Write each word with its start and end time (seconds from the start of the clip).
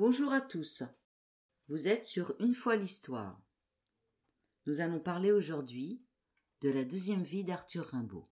Bonjour 0.00 0.32
à 0.32 0.40
tous. 0.40 0.82
Vous 1.68 1.86
êtes 1.86 2.06
sur 2.06 2.34
Une 2.40 2.54
fois 2.54 2.74
l'histoire. 2.74 3.38
Nous 4.64 4.80
allons 4.80 4.98
parler 4.98 5.30
aujourd'hui 5.30 6.00
de 6.62 6.70
la 6.70 6.86
deuxième 6.86 7.22
vie 7.22 7.44
d'Arthur 7.44 7.84
Rimbaud. 7.84 8.26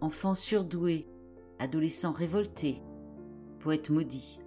Enfant 0.00 0.34
surdoué, 0.34 1.10
adolescent 1.58 2.12
révolté, 2.12 2.80
poète 3.60 3.90
maudit, 3.90 4.40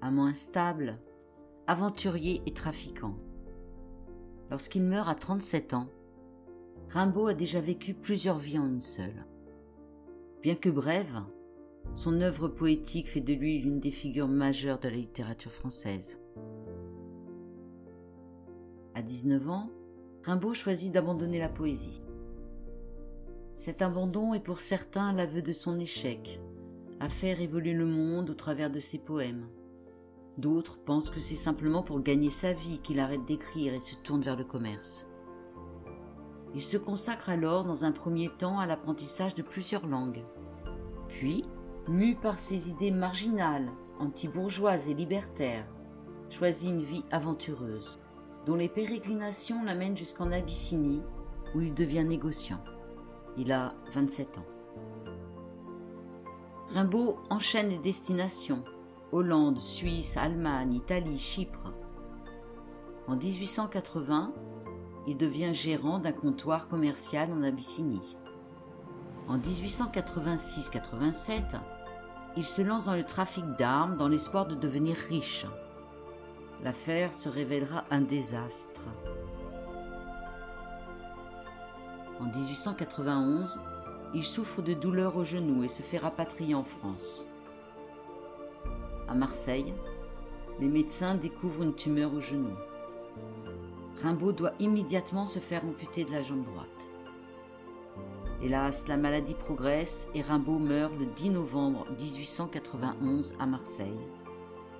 amant 0.00 0.26
instable, 0.26 1.00
aventurier 1.68 2.42
et 2.44 2.52
trafiquant. 2.52 3.16
Lorsqu'il 4.50 4.82
meurt 4.82 5.08
à 5.08 5.14
37 5.14 5.74
ans, 5.74 5.92
Rimbaud 6.88 7.28
a 7.28 7.34
déjà 7.34 7.60
vécu 7.60 7.94
plusieurs 7.94 8.38
vies 8.38 8.58
en 8.58 8.66
une 8.66 8.82
seule. 8.82 9.26
Bien 10.42 10.56
que 10.56 10.70
brève, 10.70 11.22
son 11.94 12.20
œuvre 12.20 12.48
poétique 12.48 13.08
fait 13.08 13.20
de 13.20 13.32
lui 13.34 13.58
l'une 13.58 13.80
des 13.80 13.90
figures 13.90 14.28
majeures 14.28 14.78
de 14.78 14.88
la 14.88 14.96
littérature 14.96 15.50
française. 15.50 16.20
À 18.94 19.02
19 19.02 19.48
ans, 19.48 19.70
Rimbaud 20.24 20.54
choisit 20.54 20.92
d'abandonner 20.92 21.38
la 21.38 21.48
poésie. 21.48 22.02
Cet 23.56 23.82
abandon 23.82 24.34
est 24.34 24.40
pour 24.40 24.60
certains 24.60 25.12
l'aveu 25.12 25.42
de 25.42 25.52
son 25.52 25.80
échec, 25.80 26.40
à 27.00 27.08
faire 27.08 27.40
évoluer 27.40 27.72
le 27.72 27.86
monde 27.86 28.30
au 28.30 28.34
travers 28.34 28.70
de 28.70 28.80
ses 28.80 28.98
poèmes. 28.98 29.48
D'autres 30.36 30.78
pensent 30.78 31.10
que 31.10 31.20
c'est 31.20 31.34
simplement 31.34 31.82
pour 31.82 32.00
gagner 32.00 32.30
sa 32.30 32.52
vie 32.52 32.78
qu'il 32.78 33.00
arrête 33.00 33.24
d'écrire 33.24 33.74
et 33.74 33.80
se 33.80 33.96
tourne 33.96 34.22
vers 34.22 34.36
le 34.36 34.44
commerce. 34.44 35.08
Il 36.54 36.62
se 36.62 36.76
consacre 36.76 37.28
alors 37.28 37.64
dans 37.64 37.84
un 37.84 37.92
premier 37.92 38.28
temps 38.28 38.60
à 38.60 38.66
l'apprentissage 38.66 39.34
de 39.34 39.42
plusieurs 39.42 39.86
langues. 39.86 40.24
Puis, 41.08 41.44
mu 41.88 42.14
par 42.14 42.38
ses 42.38 42.70
idées 42.70 42.90
marginales, 42.90 43.70
anti-bourgeoises 43.98 44.88
et 44.88 44.94
libertaires, 44.94 45.66
choisit 46.30 46.70
une 46.70 46.82
vie 46.82 47.04
aventureuse, 47.10 47.98
dont 48.46 48.54
les 48.54 48.68
pérégrinations 48.68 49.64
l'amènent 49.64 49.96
jusqu'en 49.96 50.30
Abyssinie, 50.30 51.02
où 51.54 51.60
il 51.60 51.74
devient 51.74 52.04
négociant. 52.04 52.60
Il 53.36 53.52
a 53.52 53.74
27 53.92 54.38
ans. 54.38 54.46
Rimbaud 56.74 57.16
enchaîne 57.30 57.70
les 57.70 57.78
destinations 57.78 58.62
Hollande, 59.10 59.58
Suisse, 59.58 60.18
Allemagne, 60.18 60.74
Italie, 60.74 61.18
Chypre. 61.18 61.72
En 63.06 63.16
1880, 63.16 64.34
il 65.06 65.16
devient 65.16 65.54
gérant 65.54 65.98
d'un 65.98 66.12
comptoir 66.12 66.68
commercial 66.68 67.32
en 67.32 67.42
Abyssinie. 67.42 68.16
En 69.28 69.38
1886-87, 69.38 71.58
il 72.38 72.46
se 72.46 72.62
lance 72.62 72.84
dans 72.84 72.94
le 72.94 73.02
trafic 73.02 73.44
d'armes 73.58 73.96
dans 73.96 74.06
l'espoir 74.06 74.46
de 74.46 74.54
devenir 74.54 74.94
riche. 74.94 75.44
L'affaire 76.62 77.12
se 77.12 77.28
révélera 77.28 77.84
un 77.90 78.00
désastre. 78.00 78.82
En 82.20 82.26
1891, 82.26 83.58
il 84.14 84.24
souffre 84.24 84.62
de 84.62 84.72
douleurs 84.72 85.16
au 85.16 85.24
genou 85.24 85.64
et 85.64 85.68
se 85.68 85.82
fait 85.82 85.98
rapatrier 85.98 86.54
en 86.54 86.62
France. 86.62 87.26
À 89.08 89.14
Marseille, 89.14 89.74
les 90.60 90.68
médecins 90.68 91.16
découvrent 91.16 91.64
une 91.64 91.74
tumeur 91.74 92.14
au 92.14 92.20
genou. 92.20 92.54
Rimbaud 94.00 94.30
doit 94.30 94.52
immédiatement 94.60 95.26
se 95.26 95.40
faire 95.40 95.64
amputer 95.64 96.04
de 96.04 96.12
la 96.12 96.22
jambe 96.22 96.44
droite. 96.44 96.88
Hélas, 98.40 98.86
la 98.86 98.96
maladie 98.96 99.34
progresse 99.34 100.08
et 100.14 100.22
Rimbaud 100.22 100.60
meurt 100.60 100.96
le 100.96 101.06
10 101.06 101.30
novembre 101.30 101.86
1891 101.98 103.34
à 103.40 103.46
Marseille, 103.46 103.98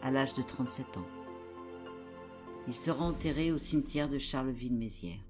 à 0.00 0.12
l'âge 0.12 0.32
de 0.34 0.42
37 0.42 0.96
ans. 0.96 1.06
Il 2.68 2.76
sera 2.76 3.04
enterré 3.04 3.50
au 3.50 3.58
cimetière 3.58 4.08
de 4.08 4.18
Charleville-Mézières. 4.18 5.27